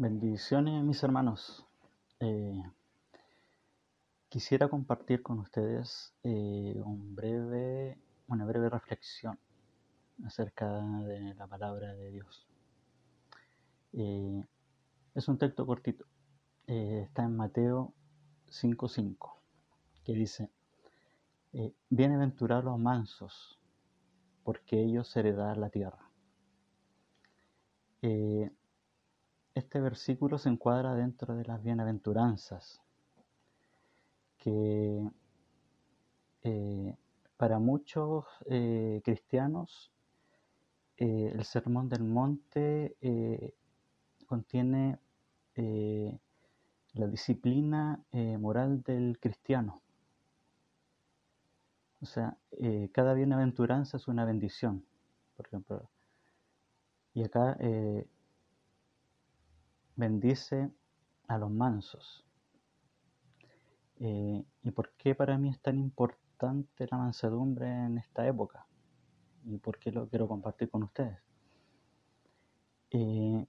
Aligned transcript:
Bendiciones, 0.00 0.84
mis 0.84 1.02
hermanos. 1.02 1.66
Eh, 2.20 2.62
quisiera 4.28 4.68
compartir 4.68 5.24
con 5.24 5.40
ustedes 5.40 6.14
eh, 6.22 6.80
una 6.84 8.44
breve 8.44 8.68
reflexión 8.70 9.40
acerca 10.24 10.68
de 11.02 11.34
la 11.34 11.48
palabra 11.48 11.96
de 11.96 12.12
Dios. 12.12 12.46
Eh, 13.94 14.44
es 15.16 15.26
un 15.26 15.36
texto 15.36 15.66
cortito. 15.66 16.06
está 16.68 17.24
en 17.24 17.36
Mateo 17.36 17.92
5.5, 18.50 19.32
que 20.04 20.12
dice, 20.12 20.48
Bienaventurados 21.90 22.66
los 22.66 22.78
mansos, 22.78 23.58
porque 24.44 24.80
ellos 24.80 25.16
heredarán 25.16 25.60
la 25.60 25.70
tierra 25.70 26.08
este 29.58 29.80
versículo 29.80 30.38
se 30.38 30.48
encuadra 30.48 30.94
dentro 30.94 31.34
de 31.34 31.44
las 31.44 31.62
bienaventuranzas, 31.62 32.80
que 34.38 35.10
eh, 36.42 36.96
para 37.36 37.58
muchos 37.58 38.24
eh, 38.46 39.00
cristianos 39.04 39.92
eh, 40.96 41.32
el 41.34 41.44
Sermón 41.44 41.88
del 41.88 42.04
Monte 42.04 42.96
contiene 44.26 44.98
la 46.94 47.06
disciplina 47.06 48.00
moral 48.38 48.82
del 48.82 49.18
cristiano. 49.18 49.80
O 52.00 52.06
sea, 52.06 52.36
cada 52.92 53.14
bienaventuranza 53.14 53.96
es 53.96 54.06
una 54.06 54.24
bendición, 54.24 54.84
por 55.36 55.46
ejemplo. 55.46 55.88
Y 57.14 57.24
acá 57.24 57.56
bendice 59.98 60.70
a 61.26 61.38
los 61.38 61.50
mansos. 61.50 62.24
Eh, 63.98 64.44
¿Y 64.62 64.70
por 64.70 64.92
qué 64.96 65.14
para 65.14 65.36
mí 65.36 65.50
es 65.50 65.60
tan 65.60 65.76
importante 65.76 66.86
la 66.88 66.96
mansedumbre 66.96 67.66
en 67.66 67.98
esta 67.98 68.26
época? 68.26 68.66
¿Y 69.44 69.58
por 69.58 69.78
qué 69.78 69.90
lo 69.90 70.08
quiero 70.08 70.28
compartir 70.28 70.70
con 70.70 70.84
ustedes? 70.84 71.18
Eh, 72.90 73.44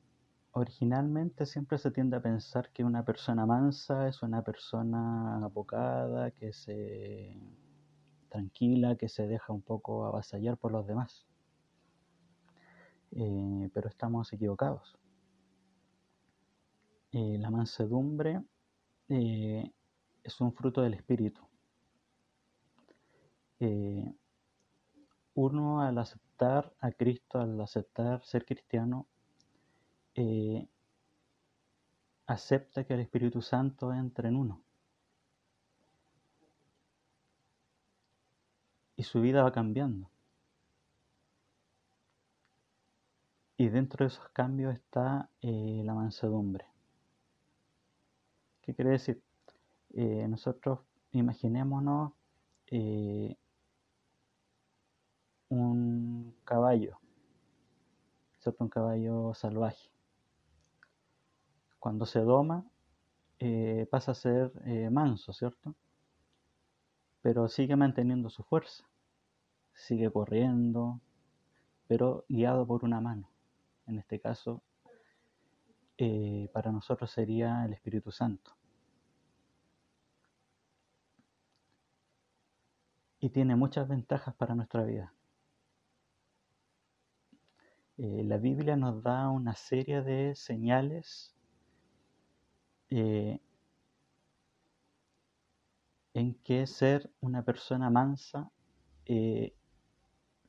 originalmente 0.52 1.46
siempre 1.46 1.78
se 1.78 1.92
tiende 1.92 2.18
a 2.18 2.22
pensar 2.22 2.72
que 2.72 2.84
una 2.84 3.06
persona 3.06 3.46
mansa 3.46 4.08
es 4.08 4.24
una 4.24 4.42
persona 4.42 5.46
abocada, 5.46 6.32
que 6.32 6.52
se 6.52 7.40
tranquila, 8.28 8.96
que 8.96 9.08
se 9.08 9.28
deja 9.28 9.54
un 9.54 9.62
poco 9.62 10.06
avasallar 10.06 10.58
por 10.58 10.72
los 10.72 10.88
demás. 10.88 11.28
Eh, 13.12 13.70
pero 13.72 13.88
estamos 13.88 14.34
equivocados. 14.34 15.00
Eh, 17.12 17.38
la 17.40 17.50
mansedumbre 17.50 18.44
eh, 19.10 19.72
es 20.24 20.42
un 20.42 20.54
fruto 20.54 20.82
del 20.82 20.94
espíritu. 20.94 21.42
Eh, 23.60 24.14
uno 25.34 25.82
al 25.82 25.98
aceptar 25.98 26.74
a 26.80 26.92
Cristo, 26.92 27.40
al 27.40 27.60
aceptar 27.62 28.24
ser 28.24 28.46
cristiano, 28.46 29.08
acepta 32.28 32.84
que 32.84 32.94
el 32.94 33.00
Espíritu 33.00 33.42
Santo 33.42 33.94
entre 33.94 34.28
en 34.30 34.36
uno. 34.36 34.62
Y 38.98 39.04
su 39.04 39.22
vida 39.22 39.44
va 39.44 39.52
cambiando. 39.52 40.10
Y 43.58 43.70
dentro 43.70 44.06
de 44.06 44.08
esos 44.08 44.28
cambios 44.30 44.74
está 44.74 45.30
la 45.42 45.94
mansedumbre. 45.94 46.66
¿Qué 48.70 48.76
quiere 48.76 48.92
decir? 48.92 49.20
Eh, 49.96 50.28
nosotros 50.28 50.82
imaginémonos 51.12 52.14
eh, 52.68 53.36
un 55.50 56.36
caballo, 56.44 57.00
¿cierto? 58.38 58.64
Un 58.64 58.70
caballo 58.70 59.34
salvaje. 59.34 59.90
Cuando 61.80 62.06
se 62.06 62.20
doma, 62.20 62.64
eh, 63.40 63.88
pasa 63.90 64.12
a 64.12 64.14
ser 64.14 64.52
manso, 64.92 65.34
¿cierto? 65.34 65.74
Pero 67.24 67.48
sigue 67.48 67.76
manteniendo 67.76 68.30
su 68.30 68.44
fuerza, 68.44 68.88
sigue 69.74 70.12
corriendo, 70.12 71.02
pero 71.88 72.24
guiado 72.30 72.68
por 72.68 72.86
una 72.86 73.02
mano. 73.02 73.32
En 73.88 73.98
este 73.98 74.20
caso, 74.20 74.62
para 76.54 76.72
nosotros 76.72 77.10
sería 77.10 77.66
el 77.66 77.74
Espíritu 77.74 78.12
Santo. 78.12 78.59
Y 83.20 83.30
tiene 83.30 83.56
muchas 83.56 83.88
ventajas 83.88 84.34
para 84.36 84.56
nuestra 84.56 84.84
vida. 84.84 85.14
Eh, 87.98 88.24
la 88.24 88.38
Biblia 88.38 88.78
nos 88.78 89.04
da 89.04 89.30
una 89.30 89.56
serie 89.56 90.02
de 90.02 90.34
señales 90.34 91.36
eh, 92.90 93.42
en 96.14 96.34
que 96.36 96.66
ser 96.66 97.12
una 97.20 97.44
persona 97.44 97.90
mansa 97.90 98.50
eh, 99.06 99.54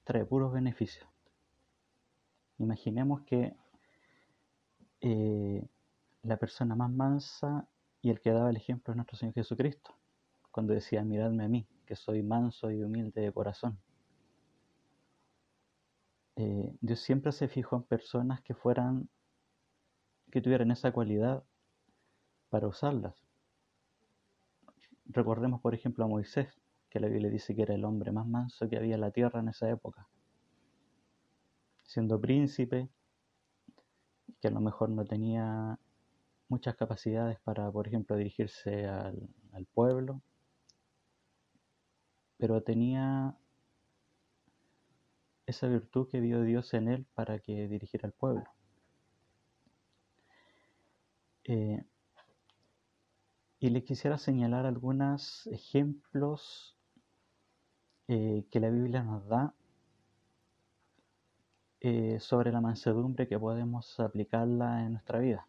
trae 0.04 0.24
puros 0.24 0.52
beneficios. 0.52 1.08
Imaginemos 2.58 3.22
que 3.22 3.56
la 6.22 6.36
persona 6.36 6.76
más 6.76 6.90
mansa 6.90 7.66
y 8.02 8.10
el 8.10 8.20
que 8.20 8.30
daba 8.30 8.50
el 8.50 8.56
ejemplo 8.56 8.92
es 8.92 8.96
nuestro 8.96 9.16
Señor 9.16 9.34
Jesucristo, 9.34 9.96
cuando 10.50 10.74
decía, 10.74 11.02
miradme 11.02 11.44
a 11.44 11.48
mí, 11.48 11.66
que 11.90 11.96
soy 11.96 12.22
manso 12.22 12.70
y 12.70 12.84
humilde 12.84 13.20
de 13.20 13.32
corazón. 13.32 13.76
Eh, 16.36 16.72
Dios 16.80 17.00
siempre 17.00 17.32
se 17.32 17.48
fijó 17.48 17.74
en 17.74 17.82
personas 17.82 18.40
que 18.42 18.54
fueran, 18.54 19.08
que 20.30 20.40
tuvieran 20.40 20.70
esa 20.70 20.92
cualidad 20.92 21.42
para 22.48 22.68
usarlas. 22.68 23.26
Recordemos, 25.06 25.60
por 25.60 25.74
ejemplo, 25.74 26.04
a 26.04 26.06
Moisés, 26.06 26.60
que 26.90 27.00
la 27.00 27.08
Biblia 27.08 27.28
dice 27.28 27.56
que 27.56 27.62
era 27.62 27.74
el 27.74 27.84
hombre 27.84 28.12
más 28.12 28.28
manso 28.28 28.68
que 28.68 28.76
había 28.76 28.94
en 28.94 29.00
la 29.00 29.10
tierra 29.10 29.40
en 29.40 29.48
esa 29.48 29.68
época. 29.68 30.06
Siendo 31.82 32.20
príncipe, 32.20 32.88
que 34.40 34.46
a 34.46 34.52
lo 34.52 34.60
mejor 34.60 34.90
no 34.90 35.04
tenía 35.04 35.76
muchas 36.48 36.76
capacidades 36.76 37.40
para, 37.40 37.68
por 37.72 37.88
ejemplo, 37.88 38.14
dirigirse 38.14 38.86
al 38.86 39.66
pueblo, 39.74 40.22
pero 42.40 42.62
tenía 42.62 43.36
esa 45.46 45.68
virtud 45.68 46.08
que 46.08 46.20
vio 46.20 46.42
Dios 46.42 46.72
en 46.74 46.88
él 46.88 47.06
para 47.14 47.38
que 47.38 47.68
dirigiera 47.68 48.06
al 48.06 48.12
pueblo. 48.12 48.44
Eh, 51.44 51.84
y 53.58 53.70
le 53.70 53.84
quisiera 53.84 54.16
señalar 54.16 54.64
algunos 54.64 55.46
ejemplos 55.48 56.76
eh, 58.08 58.44
que 58.50 58.60
la 58.60 58.70
Biblia 58.70 59.02
nos 59.02 59.26
da 59.26 59.54
eh, 61.80 62.18
sobre 62.20 62.52
la 62.52 62.60
mansedumbre 62.60 63.28
que 63.28 63.38
podemos 63.38 63.98
aplicarla 64.00 64.84
en 64.84 64.92
nuestra 64.92 65.18
vida. 65.18 65.46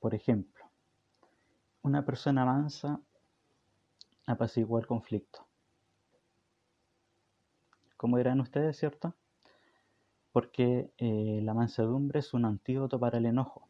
por 0.00 0.14
ejemplo, 0.14 0.67
una 1.82 2.04
persona 2.04 2.44
mansa 2.44 3.00
apacigua 4.26 4.80
el 4.80 4.86
conflicto. 4.86 5.46
Como 7.96 8.16
dirán 8.18 8.40
ustedes, 8.40 8.76
¿cierto? 8.76 9.14
Porque 10.32 10.92
eh, 10.98 11.40
la 11.42 11.54
mansedumbre 11.54 12.20
es 12.20 12.34
un 12.34 12.44
antídoto 12.44 13.00
para 13.00 13.18
el 13.18 13.26
enojo. 13.26 13.66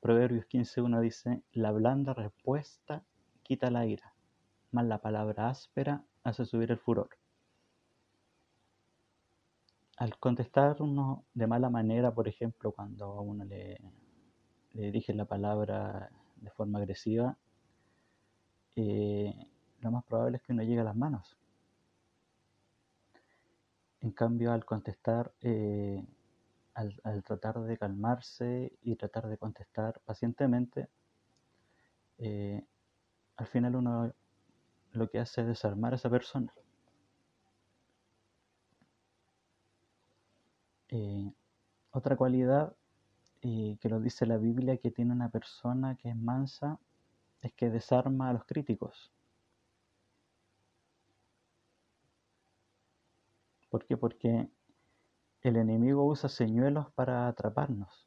Proverbios 0.00 0.46
15.1 0.46 1.00
dice, 1.00 1.42
la 1.52 1.72
blanda 1.72 2.14
respuesta 2.14 3.04
quita 3.42 3.70
la 3.70 3.86
ira, 3.86 4.14
mas 4.70 4.86
la 4.86 4.98
palabra 4.98 5.48
áspera 5.48 6.04
hace 6.24 6.44
subir 6.44 6.70
el 6.70 6.78
furor. 6.78 7.10
Al 9.98 10.18
contestar 10.18 10.80
uno 10.80 11.24
de 11.34 11.46
mala 11.46 11.68
manera, 11.70 12.12
por 12.14 12.26
ejemplo, 12.26 12.72
cuando 12.72 13.04
a 13.04 13.20
uno 13.20 13.44
le, 13.44 13.78
le 14.72 14.82
dirige 14.82 15.12
la 15.14 15.26
palabra 15.26 16.10
de 16.42 16.50
forma 16.50 16.78
agresiva, 16.78 17.36
eh, 18.76 19.32
lo 19.80 19.90
más 19.90 20.04
probable 20.04 20.36
es 20.38 20.42
que 20.42 20.52
no 20.52 20.62
llegue 20.62 20.80
a 20.80 20.84
las 20.84 20.96
manos. 20.96 21.36
En 24.00 24.10
cambio, 24.10 24.52
al 24.52 24.64
contestar, 24.64 25.32
eh, 25.40 26.04
al, 26.74 27.22
tratar 27.24 27.60
de 27.60 27.78
calmarse 27.78 28.72
y 28.82 28.96
tratar 28.96 29.28
de 29.28 29.38
contestar 29.38 30.00
pacientemente, 30.04 30.88
eh, 32.18 32.64
al 33.36 33.46
final 33.46 33.76
uno 33.76 34.12
lo 34.92 35.08
que 35.08 35.20
hace 35.20 35.42
es 35.42 35.46
desarmar 35.46 35.92
a 35.92 35.96
esa 35.96 36.10
persona. 36.10 36.52
Otra 41.94 42.16
cualidad 42.16 42.74
eh, 43.42 43.76
que 43.80 43.88
lo 43.88 44.00
dice 44.00 44.24
la 44.24 44.38
Biblia 44.38 44.76
que 44.76 44.90
tiene 44.90 45.12
una 45.12 45.28
persona 45.28 45.96
que 45.96 46.10
es 46.10 46.16
mansa 46.16 46.78
es 47.40 47.52
que 47.52 47.70
desarma 47.70 48.30
a 48.30 48.32
los 48.32 48.44
críticos. 48.44 49.12
¿Por 53.68 53.84
qué? 53.84 53.96
Porque 53.96 54.48
el 55.42 55.56
enemigo 55.56 56.04
usa 56.04 56.28
señuelos 56.28 56.90
para 56.92 57.26
atraparnos. 57.26 58.06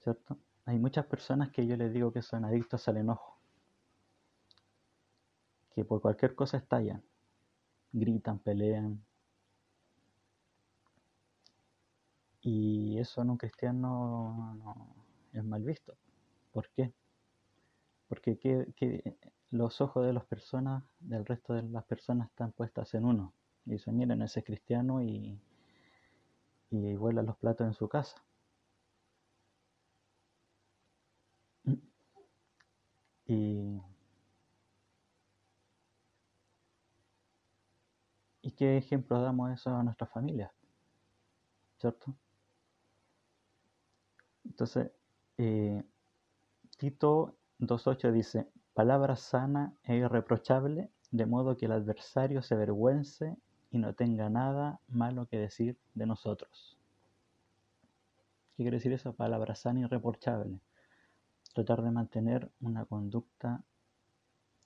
¿Cierto? 0.00 0.36
Hay 0.66 0.78
muchas 0.78 1.06
personas 1.06 1.50
que 1.50 1.66
yo 1.66 1.76
les 1.76 1.92
digo 1.92 2.12
que 2.12 2.20
son 2.20 2.44
adictos 2.44 2.86
al 2.88 2.98
enojo. 2.98 3.38
Que 5.74 5.84
por 5.84 6.02
cualquier 6.02 6.34
cosa 6.34 6.58
estallan. 6.58 7.02
Gritan, 7.92 8.38
pelean. 8.38 9.02
Y 12.44 12.98
eso 12.98 13.22
en 13.22 13.30
un 13.30 13.38
cristiano 13.38 14.54
no, 14.58 14.94
es 15.32 15.42
mal 15.42 15.62
visto. 15.64 15.96
¿Por 16.52 16.68
qué? 16.70 16.92
Porque 18.08 18.36
que, 18.38 19.16
los 19.50 19.80
ojos 19.80 20.06
de 20.06 20.12
las 20.12 20.24
personas, 20.26 20.84
del 21.00 21.24
resto 21.24 21.54
de 21.54 21.62
las 21.62 21.84
personas 21.84 22.28
están 22.28 22.52
puestas 22.52 22.92
en 22.94 23.06
uno. 23.06 23.32
Y 23.66 23.72
dicen, 23.72 23.96
miren, 23.96 24.20
ese 24.22 24.40
es 24.40 24.46
cristiano 24.46 25.02
y, 25.02 25.40
y 26.70 26.96
vuela 26.96 27.22
los 27.22 27.36
platos 27.38 27.66
en 27.66 27.74
su 27.74 27.88
casa. 27.88 28.22
Y, 33.26 33.80
¿Y 38.42 38.50
qué 38.52 38.76
ejemplo 38.76 39.18
damos 39.22 39.50
eso 39.50 39.74
a 39.74 39.82
nuestras 39.82 40.10
familias? 40.10 40.52
¿Cierto? 41.78 42.14
Entonces, 44.54 44.92
eh, 45.36 45.82
Tito 46.78 47.34
2.8 47.58 48.12
dice, 48.12 48.46
palabra 48.72 49.16
sana 49.16 49.74
e 49.82 49.96
irreprochable, 49.96 50.92
de 51.10 51.26
modo 51.26 51.56
que 51.56 51.66
el 51.66 51.72
adversario 51.72 52.40
se 52.40 52.54
avergüence 52.54 53.36
y 53.72 53.78
no 53.78 53.94
tenga 53.94 54.30
nada 54.30 54.78
malo 54.86 55.26
que 55.26 55.38
decir 55.38 55.76
de 55.94 56.06
nosotros. 56.06 56.78
¿Qué 58.56 58.62
quiere 58.62 58.76
decir 58.76 58.92
esa 58.92 59.10
palabra 59.10 59.56
sana 59.56 59.80
y 59.80 59.82
irreprochable? 59.82 60.60
Tratar 61.52 61.82
de 61.82 61.90
mantener 61.90 62.48
una 62.60 62.84
conducta 62.84 63.64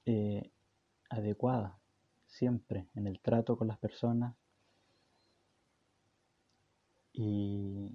eh, 0.05 0.50
adecuada, 1.08 1.79
siempre, 2.26 2.88
en 2.94 3.06
el 3.06 3.20
trato 3.20 3.56
con 3.56 3.69
las 3.69 3.79
personas. 3.79 4.35
Y 7.14 7.90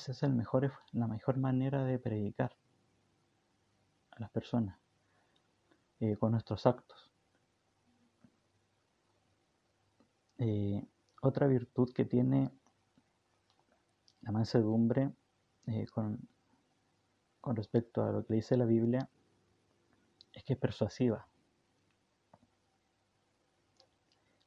esa 0.00 0.26
es 0.26 0.32
mejor, 0.32 0.72
la 0.92 1.06
mejor 1.06 1.38
manera 1.38 1.84
de 1.84 1.98
predicar 1.98 2.56
a 4.12 4.20
las 4.20 4.30
personas, 4.30 4.78
eh, 6.00 6.16
con 6.16 6.32
nuestros 6.32 6.66
actos. 6.66 7.10
Eh, 10.38 10.84
otra 11.20 11.46
virtud 11.46 11.92
que 11.92 12.04
tiene 12.04 12.50
la 14.22 14.32
mansedumbre 14.32 15.12
eh, 15.66 15.86
con 15.86 16.28
respecto 17.54 18.02
a 18.02 18.12
lo 18.12 18.24
que 18.24 18.34
dice 18.34 18.56
la 18.56 18.64
Biblia 18.64 19.08
es 20.32 20.42
que 20.44 20.54
es 20.54 20.58
persuasiva. 20.58 21.26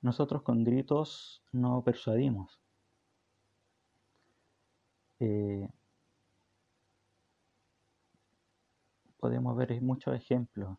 Nosotros 0.02 0.44
con 0.44 0.64
gritos 0.64 1.44
no 1.52 1.84
persuadimos. 1.84 2.65
Eh, 5.20 5.70
podemos 9.20 9.56
ver 9.56 9.82
muchos 9.82 10.16
ejemplos 10.16 10.78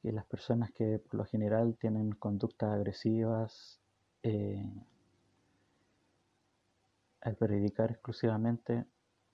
que 0.00 0.12
las 0.12 0.24
personas 0.26 0.70
que 0.72 0.98
por 0.98 1.16
lo 1.16 1.24
general 1.24 1.76
tienen 1.78 2.12
conductas 2.12 2.70
agresivas 2.70 3.80
eh, 4.22 4.64
al 7.20 7.36
predicar 7.36 7.90
exclusivamente 7.90 8.86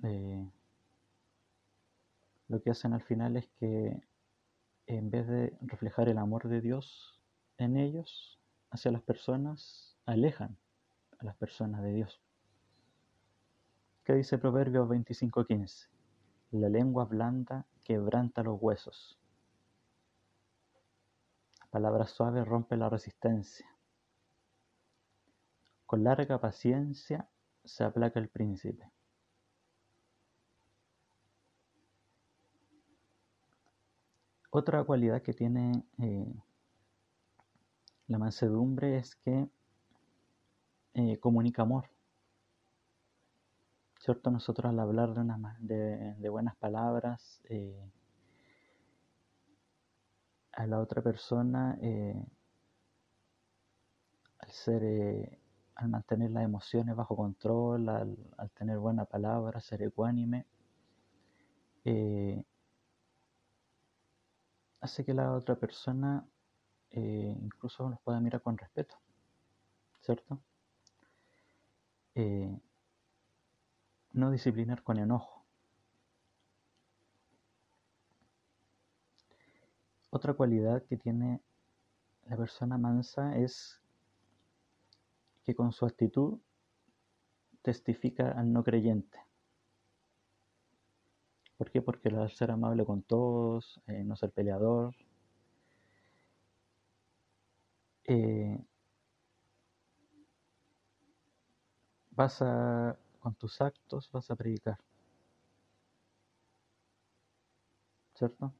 eh, 0.03 0.51
lo 2.49 2.63
que 2.63 2.71
hacen 2.71 2.93
al 2.93 3.03
final 3.03 3.37
es 3.37 3.49
que 3.61 4.01
en 4.87 5.11
vez 5.11 5.27
de 5.29 5.57
reflejar 5.61 6.09
el 6.09 6.19
amor 6.19 6.49
de 6.49 6.61
Dios 6.61 7.21
en 7.59 7.77
ellos 7.77 8.41
hacia 8.71 8.91
las 8.91 9.03
personas 9.03 9.97
alejan 10.07 10.57
a 11.19 11.25
las 11.25 11.37
personas 11.37 11.83
de 11.83 11.93
Dios 11.93 12.21
¿Qué 14.07 14.15
dice 14.15 14.39
Proverbios 14.39 14.89
25:15? 14.89 15.89
La 16.53 16.69
lengua 16.69 17.07
blanda 17.07 17.67
quebranta 17.83 18.45
los 18.45 18.57
huesos. 18.63 19.19
La 21.59 21.67
palabra 21.73 22.07
suave 22.07 22.45
rompe 22.45 22.77
la 22.77 22.89
resistencia. 22.89 23.67
Con 25.87 26.05
larga 26.05 26.41
paciencia 26.41 27.29
se 27.65 27.83
aplaca 27.83 28.21
el 28.21 28.29
príncipe. 28.29 28.93
Otra 34.51 34.85
cualidad 34.85 35.21
que 35.21 35.35
tiene 35.35 35.85
eh, 35.99 36.33
la 38.07 38.19
mansedumbre 38.19 38.99
es 38.99 39.17
que 39.17 39.49
eh, 40.95 41.19
comunica 41.19 41.63
amor. 41.63 41.96
¿Cierto? 44.07 44.31
Nosotros 44.31 44.71
al 44.71 44.79
hablar 44.79 45.15
de, 45.15 45.21
una, 45.21 45.57
de, 45.59 46.29
buenas 46.29 46.55
palabras 46.59 47.43
eh, 47.49 47.91
a 50.53 50.65
la 50.65 50.79
otra 50.79 51.03
persona, 51.03 51.77
eh, 51.83 52.25
al 54.39 54.51
ser, 54.53 54.85
eh, 54.85 55.41
al 55.75 55.89
mantener 55.89 56.31
las 56.31 56.45
emociones 56.45 56.95
bajo 56.95 57.17
control, 57.17 57.89
al, 57.89 58.17
tener 58.55 58.79
buena 58.79 59.07
palabra, 59.07 59.61
ser 59.61 59.83
ecuánime, 59.83 60.47
hace 64.81 65.05
que 65.05 65.15
la 65.15 65.33
otra 65.33 65.57
persona 65.57 66.25
incluso 66.93 67.91
nos 67.91 68.01
pueda 68.03 68.21
mirar 68.21 68.41
con 68.41 68.57
respeto, 68.57 68.97
¿cierto? 70.01 70.41
No 74.13 74.31
disciplinar 74.31 74.83
con 74.83 74.99
enojo. 74.99 75.45
Otra 80.11 80.35
cualidad 80.35 80.83
que 80.85 80.97
tiene 80.97 81.41
la 82.29 82.37
persona 82.37 82.79
mansa 82.79 83.37
es 83.37 83.81
que 85.45 85.55
con 85.55 85.73
su 85.73 85.85
actitud 85.85 86.39
testifica 87.63 88.33
al 88.33 88.53
no 88.53 88.65
creyente. 88.65 89.19
¿Por 91.57 91.71
qué? 91.71 91.83
Porque 91.83 92.09
al 92.09 92.31
ser 92.31 92.51
amable 92.51 92.85
con 92.85 93.03
todos, 93.03 93.81
eh, 93.87 94.05
no 94.05 94.17
ser 94.17 94.31
peleador, 94.31 94.95
eh, 98.05 98.59
vas 102.11 102.41
a 102.43 102.97
con 103.27 103.35
tus 103.35 103.61
actos 103.61 104.09
vas 104.13 104.31
a 104.31 104.37
predicar. 104.37 104.79
¿Cierto? 108.15 108.55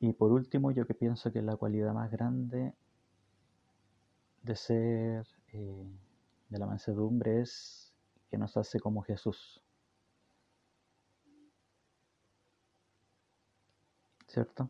Y 0.00 0.12
por 0.12 0.32
último, 0.32 0.70
yo 0.70 0.86
que 0.86 0.92
pienso 0.92 1.32
que 1.32 1.40
la 1.40 1.56
cualidad 1.56 1.94
más 1.94 2.10
grande 2.10 2.74
de 4.42 4.54
ser 4.54 5.26
eh, 5.54 5.98
de 6.50 6.58
la 6.58 6.66
mansedumbre 6.66 7.40
es 7.40 7.94
que 8.28 8.36
nos 8.36 8.54
hace 8.58 8.78
como 8.78 9.00
Jesús. 9.00 9.62
¿Cierto? 14.26 14.68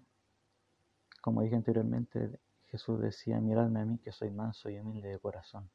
Como 1.21 1.43
dije 1.43 1.57
anteriormente, 1.57 2.39
Jesús 2.71 3.01
decía, 3.01 3.41
miradme 3.41 3.81
a 3.81 3.85
mí 3.85 3.99
que 3.99 4.13
soy 4.13 4.31
manso 4.31 4.71
y 4.71 4.79
humilde 4.79 5.09
de 5.09 5.19
corazón. 5.19 5.69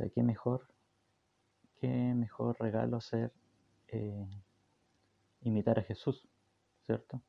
Sea, 0.00 0.08
qué 0.08 0.22
mejor, 0.22 0.66
qué 1.78 2.14
mejor 2.14 2.56
regalo 2.58 3.02
ser 3.02 3.34
eh, 3.88 4.26
imitar 5.42 5.78
a 5.78 5.82
Jesús, 5.82 6.26
¿cierto? 6.86 7.20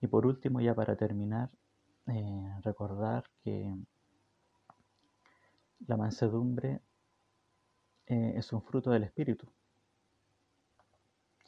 Y 0.00 0.06
por 0.06 0.26
último, 0.26 0.60
ya 0.60 0.72
para 0.72 0.94
terminar, 0.94 1.50
eh, 2.06 2.54
recordar 2.62 3.24
que 3.42 3.74
la 5.88 5.96
mansedumbre 5.96 6.80
eh, 8.06 8.34
es 8.36 8.52
un 8.52 8.62
fruto 8.62 8.90
del 8.90 9.02
Espíritu, 9.02 9.48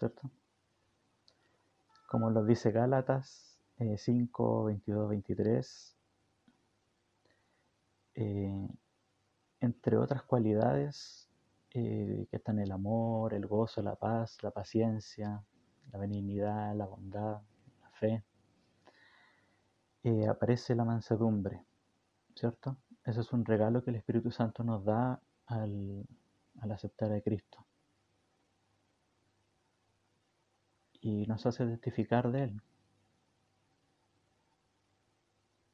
¿cierto? 0.00 0.28
Como 2.08 2.30
lo 2.30 2.44
dice 2.44 2.72
Gálatas 2.72 3.56
5, 3.78 4.64
22, 4.64 5.08
23, 5.10 5.96
entre 9.60 9.96
otras 9.96 10.22
cualidades 10.22 11.28
eh, 11.70 12.26
que 12.30 12.36
están 12.36 12.58
el 12.58 12.72
amor, 12.72 13.34
el 13.34 13.46
gozo, 13.46 13.82
la 13.82 13.96
paz, 13.96 14.42
la 14.42 14.50
paciencia, 14.50 15.44
la 15.92 15.98
benignidad, 15.98 16.74
la 16.74 16.86
bondad, 16.86 17.42
la 17.82 17.90
fe, 17.90 18.24
eh, 20.04 20.26
aparece 20.28 20.74
la 20.74 20.84
mansedumbre, 20.84 21.64
¿cierto? 22.34 22.76
Ese 23.04 23.20
es 23.20 23.32
un 23.32 23.44
regalo 23.44 23.82
que 23.82 23.90
el 23.90 23.96
Espíritu 23.96 24.30
Santo 24.30 24.64
nos 24.64 24.84
da 24.84 25.20
al, 25.46 26.06
al 26.60 26.72
aceptar 26.72 27.12
a 27.12 27.20
Cristo. 27.20 27.66
Y 31.00 31.26
nos 31.26 31.46
hace 31.46 31.66
testificar 31.66 32.30
de 32.32 32.44
Él 32.44 32.62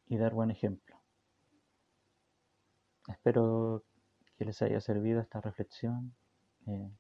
y 0.09 0.19
dar 0.19 0.35
buen 0.35 0.51
ejemplo. 0.51 1.02
Espero 3.09 3.85
que 4.39 4.45
les 4.45 4.61
haya 4.63 4.81
servido 4.81 5.21
esta 5.21 5.41
reflexión. 5.41 6.15
Eh, 6.67 6.91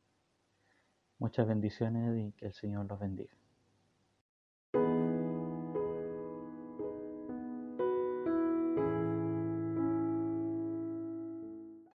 muchas 1.18 1.47
bendiciones 1.47 2.18
y 2.18 2.32
que 2.32 2.47
el 2.47 2.52
Señor 2.52 2.87
los 2.87 2.99
bendiga. 2.99 3.35